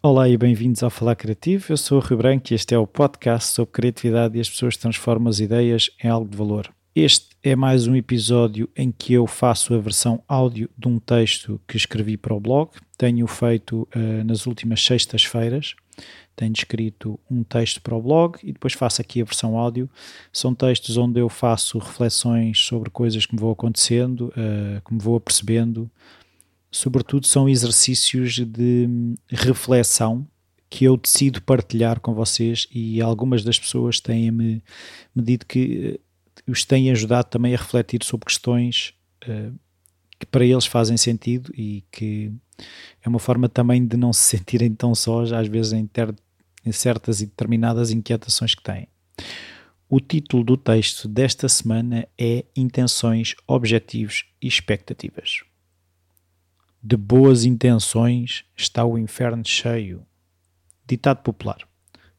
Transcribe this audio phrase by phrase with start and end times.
[0.00, 1.72] Olá e bem-vindos ao Falar Criativo.
[1.72, 4.76] Eu sou o Rio Branco e este é o podcast sobre criatividade e as pessoas
[4.76, 6.72] transformam as ideias em algo de valor.
[6.94, 11.60] Este é mais um episódio em que eu faço a versão áudio de um texto
[11.66, 12.70] que escrevi para o blog.
[12.96, 15.74] Tenho feito uh, nas últimas sextas-feiras.
[16.36, 19.90] Tenho escrito um texto para o blog e depois faço aqui a versão áudio.
[20.32, 25.00] São textos onde eu faço reflexões sobre coisas que me vão acontecendo, uh, que me
[25.00, 25.90] vou apercebendo.
[26.70, 28.88] Sobretudo são exercícios de
[29.28, 30.26] reflexão
[30.70, 34.62] que eu decido partilhar com vocês e algumas das pessoas têm-me
[35.14, 35.98] me dito que
[36.46, 38.94] os têm ajudado também a refletir sobre questões
[39.26, 39.58] uh,
[40.18, 42.32] que para eles fazem sentido e que
[43.02, 46.14] é uma forma também de não se sentirem tão sós, às vezes, em, ter,
[46.64, 48.88] em certas e determinadas inquietações que têm.
[49.88, 55.42] O título do texto desta semana é Intenções, Objetivos e Expectativas.
[56.82, 60.06] De boas intenções está o inferno cheio.
[60.86, 61.66] Ditado popular.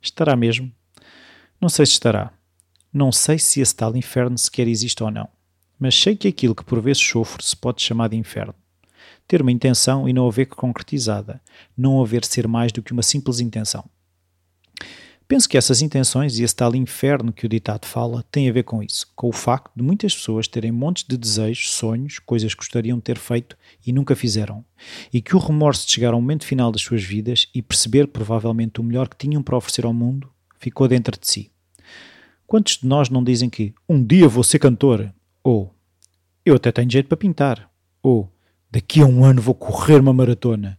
[0.00, 0.72] Estará mesmo?
[1.60, 2.32] Não sei se estará.
[2.92, 5.28] Não sei se esse tal inferno sequer existe ou não,
[5.78, 8.54] mas sei que aquilo que por vezes sofro se pode chamar de inferno.
[9.28, 11.40] Ter uma intenção e não haver que concretizada,
[11.76, 13.88] não haver ser mais do que uma simples intenção.
[15.28, 18.62] Penso que essas intenções e esse tal inferno que o ditado fala têm a ver
[18.62, 22.60] com isso, com o facto de muitas pessoas terem montes de desejos, sonhos, coisas que
[22.60, 23.54] gostariam de ter feito
[23.86, 24.64] e nunca fizeram,
[25.12, 28.80] e que o remorso de chegar ao momento final das suas vidas e perceber provavelmente
[28.80, 31.52] o melhor que tinham para oferecer ao mundo ficou dentro de si.
[32.46, 35.12] Quantos de nós não dizem que um dia vou ser cantor?
[35.44, 35.74] Ou
[36.42, 37.70] eu até tenho jeito para pintar?
[38.02, 38.32] Ou
[38.70, 40.78] daqui a um ano vou correr uma maratona?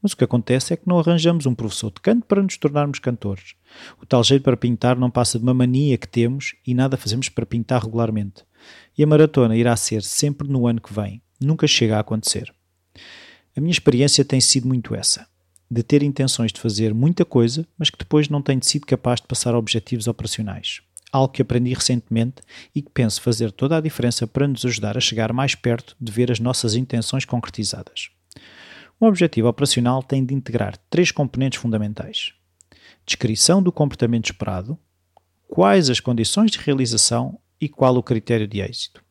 [0.00, 2.98] Mas o que acontece é que não arranjamos um professor de canto para nos tornarmos
[2.98, 3.54] cantores.
[4.00, 7.28] O tal jeito para pintar não passa de uma mania que temos e nada fazemos
[7.28, 8.44] para pintar regularmente.
[8.96, 11.20] E a maratona irá ser sempre no ano que vem.
[11.40, 12.52] Nunca chega a acontecer.
[13.56, 15.26] A minha experiência tem sido muito essa.
[15.70, 19.26] De ter intenções de fazer muita coisa, mas que depois não tenho sido capaz de
[19.26, 20.80] passar a objetivos operacionais
[21.12, 22.42] algo que aprendi recentemente
[22.74, 26.12] e que penso fazer toda a diferença para nos ajudar a chegar mais perto de
[26.12, 28.10] ver as nossas intenções concretizadas.
[29.00, 32.32] Um objetivo operacional tem de integrar três componentes fundamentais:
[33.06, 34.78] descrição do comportamento esperado,
[35.46, 39.02] quais as condições de realização e qual o critério de êxito.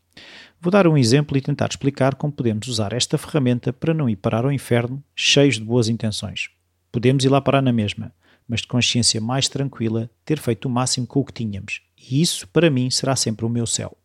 [0.59, 4.15] Vou dar um exemplo e tentar explicar como podemos usar esta ferramenta para não ir
[4.15, 6.49] parar ao inferno cheios de boas intenções.
[6.91, 8.11] Podemos ir lá parar na mesma,
[8.47, 11.86] mas de consciência mais tranquila, ter feito o máximo com o que tínhamos.
[11.97, 13.97] E isso, para mim, será sempre o meu céu.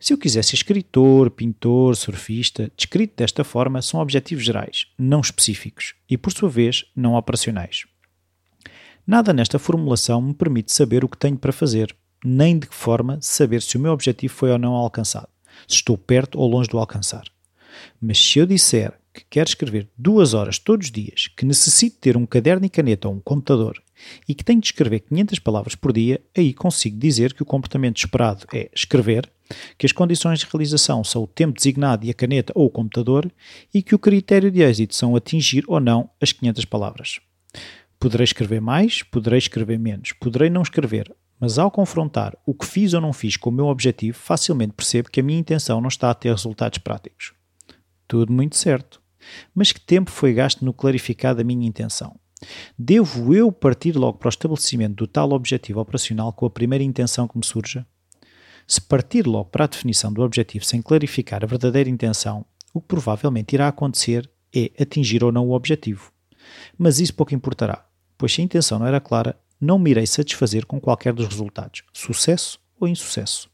[0.00, 5.94] Se eu quiser ser escritor, pintor, surfista, descrito desta forma, são objetivos gerais, não específicos
[6.08, 7.84] e, por sua vez, não operacionais.
[9.04, 13.18] Nada nesta formulação me permite saber o que tenho para fazer, nem de que forma
[13.20, 15.28] saber se o meu objetivo foi ou não alcançado,
[15.66, 17.24] se estou perto ou longe do alcançar.
[18.00, 22.16] Mas se eu disser que quer escrever duas horas todos os dias, que necessito ter
[22.16, 23.82] um caderno e caneta ou um computador
[24.28, 27.96] e que tenho de escrever 500 palavras por dia, aí consigo dizer que o comportamento
[27.96, 29.30] esperado é escrever,
[29.76, 33.30] que as condições de realização são o tempo designado e a caneta ou o computador
[33.72, 37.20] e que o critério de êxito são atingir ou não as 500 palavras.
[37.98, 42.94] Poderei escrever mais, poderei escrever menos, poderei não escrever, mas ao confrontar o que fiz
[42.94, 46.10] ou não fiz com o meu objetivo, facilmente percebo que a minha intenção não está
[46.10, 47.32] a ter resultados práticos.
[48.08, 49.00] Tudo muito certo.
[49.54, 52.18] Mas que tempo foi gasto no clarificar da minha intenção?
[52.78, 57.28] Devo eu partir logo para o estabelecimento do tal objetivo operacional com a primeira intenção
[57.28, 57.86] que me surja?
[58.66, 62.88] Se partir logo para a definição do objetivo sem clarificar a verdadeira intenção, o que
[62.88, 66.12] provavelmente irá acontecer é atingir ou não o objetivo.
[66.78, 67.86] Mas isso pouco importará,
[68.16, 71.82] pois se a intenção não era clara, não me irei satisfazer com qualquer dos resultados,
[71.92, 73.50] sucesso ou insucesso.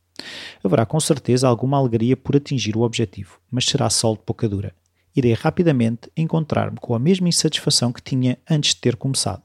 [0.63, 4.75] Haverá com certeza alguma alegria por atingir o objetivo, mas será sol de pouca dura.
[5.15, 9.43] Irei rapidamente encontrar-me com a mesma insatisfação que tinha antes de ter começado.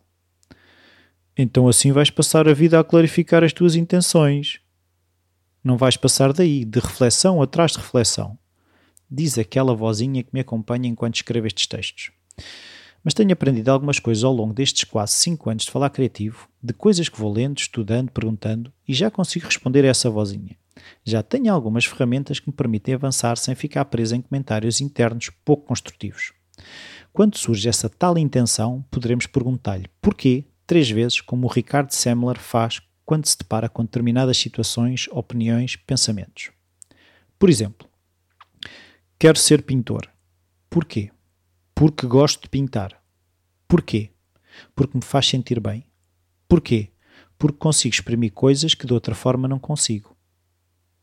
[1.37, 4.59] Então assim vais passar a vida a clarificar as tuas intenções.
[5.63, 8.37] Não vais passar daí, de reflexão atrás de reflexão.
[9.09, 12.11] Diz aquela vozinha que me acompanha enquanto escrevo estes textos.
[13.03, 16.73] Mas tenho aprendido algumas coisas ao longo destes quase 5 anos de falar criativo, de
[16.73, 20.58] coisas que vou lendo, estudando, perguntando, e já consigo responder a essa vozinha.
[21.03, 25.67] Já tenho algumas ferramentas que me permitem avançar sem ficar preso em comentários internos pouco
[25.67, 26.33] construtivos.
[27.11, 32.81] Quando surge essa tal intenção, poderemos perguntar-lhe porquê, três vezes, como o Ricardo Semler faz
[33.05, 36.51] quando se depara com determinadas situações, opiniões, pensamentos.
[37.39, 37.89] Por exemplo,
[39.17, 40.07] quero ser pintor.
[40.69, 41.09] Porquê?
[41.73, 43.01] Porque gosto de pintar.
[43.67, 44.11] Porquê?
[44.75, 45.85] Porque me faz sentir bem.
[46.47, 46.91] Porquê?
[47.37, 50.15] Porque consigo exprimir coisas que de outra forma não consigo.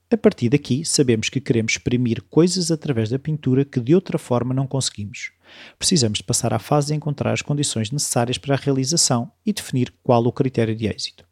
[0.09, 4.55] A partir daqui, sabemos que queremos exprimir coisas através da pintura que de outra forma
[4.55, 5.33] não conseguimos.
[5.77, 9.93] Precisamos de passar à fase de encontrar as condições necessárias para a realização e definir
[10.05, 11.27] qual o critério de êxito.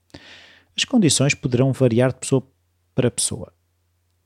[0.77, 2.45] As condições poderão variar de pessoa
[2.97, 3.53] para pessoa,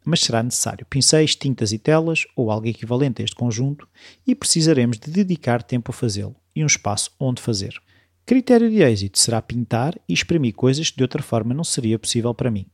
[0.03, 3.87] mas será necessário pincéis, tintas e telas ou algo equivalente a este conjunto
[4.27, 7.75] e precisaremos de dedicar tempo a fazê-lo e um espaço onde fazer.
[8.25, 12.33] Critério de êxito será pintar e exprimir coisas que de outra forma não seria possível
[12.35, 12.67] para mim.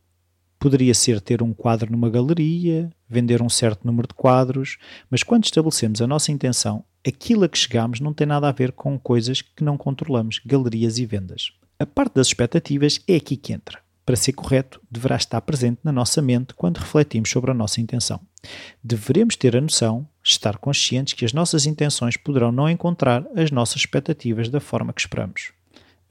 [0.64, 4.78] Poderia ser ter um quadro numa galeria, vender um certo número de quadros,
[5.11, 8.72] mas quando estabelecemos a nossa intenção, aquilo a que chegamos não tem nada a ver
[8.72, 11.52] com coisas que não controlamos, galerias e vendas.
[11.78, 13.78] A parte das expectativas é aqui que entra.
[14.06, 18.19] Para ser correto, deverá estar presente na nossa mente quando refletimos sobre a nossa intenção.
[18.82, 23.82] Deveremos ter a noção, estar conscientes que as nossas intenções poderão não encontrar as nossas
[23.82, 25.52] expectativas da forma que esperamos.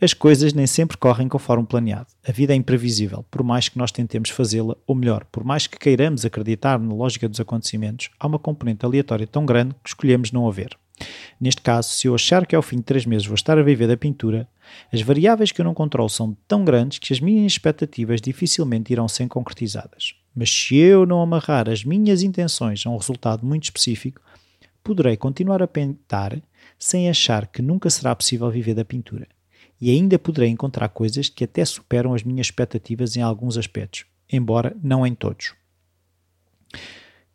[0.04, 2.08] As coisas nem sempre correm conforme planeado.
[2.28, 5.80] A vida é imprevisível, por mais que nós tentemos fazê-la, ou melhor, por mais que
[5.80, 10.46] queiramos acreditar na lógica dos acontecimentos, há uma componente aleatória tão grande que escolhemos não
[10.46, 10.78] haver.
[11.40, 13.88] Neste caso, se eu achar que ao fim de três meses vou estar a viver
[13.88, 14.46] da pintura,
[14.92, 19.08] as variáveis que eu não controlo são tão grandes que as minhas expectativas dificilmente irão
[19.08, 20.16] ser concretizadas.
[20.36, 24.20] Mas se eu não amarrar as minhas intenções a um resultado muito específico,
[24.84, 26.42] poderei continuar a pintar
[26.78, 29.26] sem achar que nunca será possível viver da pintura
[29.80, 34.76] e ainda poderei encontrar coisas que até superam as minhas expectativas em alguns aspectos, embora
[34.82, 35.54] não em todos.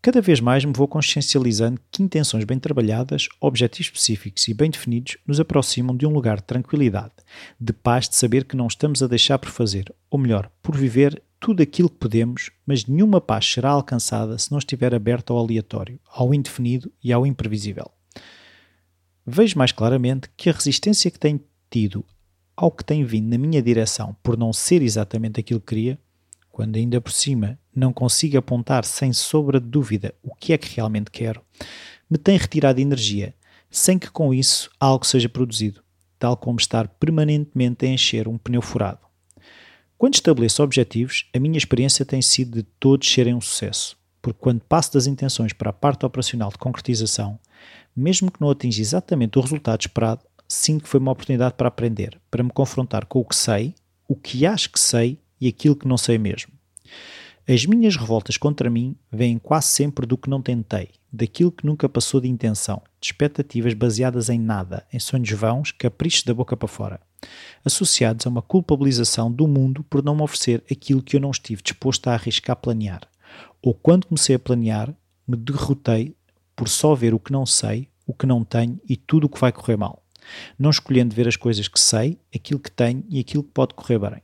[0.01, 5.19] Cada vez mais me vou consciencializando que intenções bem trabalhadas, objetivos específicos e bem definidos
[5.27, 7.13] nos aproximam de um lugar de tranquilidade,
[7.61, 11.21] de paz de saber que não estamos a deixar por fazer, ou melhor, por viver
[11.41, 15.99] tudo aquilo que podemos, mas nenhuma paz será alcançada se não estiver aberta ao aleatório,
[16.07, 17.91] ao indefinido e ao imprevisível.
[19.27, 21.41] Vejo mais claramente que a resistência que tenho
[21.71, 22.05] tido
[22.59, 25.99] ao que tem vindo na minha direção por não ser exatamente aquilo que queria,
[26.51, 30.75] quando ainda por cima não consigo apontar sem sobra de dúvida o que é que
[30.75, 31.41] realmente quero,
[32.11, 33.33] me tem retirado energia,
[33.71, 35.85] sem que com isso algo seja produzido,
[36.19, 39.07] tal como estar permanentemente a encher um pneu furado.
[39.97, 44.63] Quando estabeleço objetivos, a minha experiência tem sido de todos serem um sucesso, porque quando
[44.63, 47.39] passo das intenções para a parte operacional de concretização,
[47.95, 52.19] mesmo que não atinja exatamente o resultado esperado, sinto que foi uma oportunidade para aprender,
[52.31, 53.75] para me confrontar com o que sei,
[54.09, 56.53] o que acho que sei e aquilo que não sei mesmo.
[57.47, 61.89] As minhas revoltas contra mim vêm quase sempre do que não tentei, daquilo que nunca
[61.89, 66.69] passou de intenção, de expectativas baseadas em nada, em sonhos vãos, caprichos da boca para
[66.69, 67.01] fora,
[67.65, 71.63] associados a uma culpabilização do mundo por não me oferecer aquilo que eu não estive
[71.63, 73.01] disposto a arriscar planear.
[73.63, 74.95] Ou quando comecei a planear,
[75.27, 76.15] me derrotei
[76.55, 79.41] por só ver o que não sei, o que não tenho e tudo o que
[79.41, 80.03] vai correr mal
[80.59, 83.99] não escolhendo ver as coisas que sei, aquilo que tenho e aquilo que pode correr
[83.99, 84.23] bem.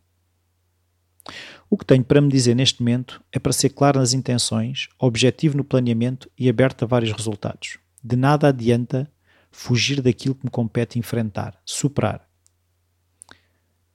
[1.70, 5.56] O que tenho para me dizer neste momento é para ser claro nas intenções, objetivo
[5.56, 7.78] no planeamento e aberto a vários resultados.
[8.02, 9.10] De nada adianta
[9.50, 12.28] fugir daquilo que me compete enfrentar, superar.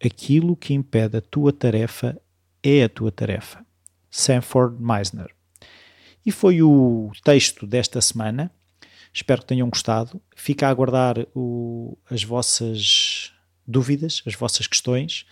[0.04, 2.20] Aquilo que impede a tua tarefa
[2.64, 3.66] é a tua tarefa.
[4.10, 5.30] Sanford Meisner.
[6.26, 8.52] E foi o texto desta semana.
[9.14, 10.22] Espero que tenham gostado.
[10.36, 13.34] Fica a aguardar o, as vossas
[13.68, 15.26] dúvidas, as vossas questões.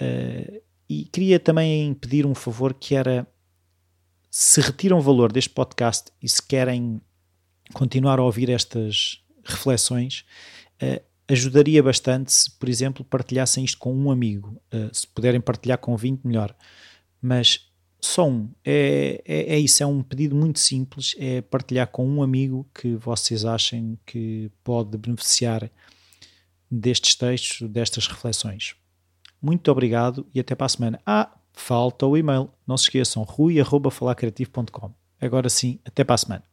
[0.00, 3.26] Uh, e queria também pedir um favor que era
[4.30, 7.00] se retiram valor deste podcast e se querem
[7.72, 10.24] continuar a ouvir estas reflexões,
[10.82, 14.60] uh, ajudaria bastante se, por exemplo, partilhassem isto com um amigo.
[14.72, 16.54] Uh, se puderem partilhar com 20, melhor.
[17.20, 17.70] Mas
[18.06, 18.48] só um.
[18.64, 22.94] É, é, é, isso, é um pedido muito simples, é partilhar com um amigo que
[22.94, 25.68] vocês achem que pode beneficiar
[26.70, 28.76] destes textos, destas reflexões.
[29.42, 31.00] Muito obrigado e até para a semana.
[31.04, 32.48] Ah, falta o e-mail.
[32.64, 34.94] Não se esqueçam, rui.falacreativo.com.
[35.20, 36.44] Agora sim, até para a semana.